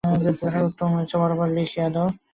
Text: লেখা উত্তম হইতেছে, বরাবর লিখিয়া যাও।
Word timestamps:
লেখা 0.41 0.59
উত্তম 0.67 0.89
হইতেছে, 0.93 1.15
বরাবর 1.21 1.47
লিখিয়া 1.57 1.87
যাও। 1.95 2.07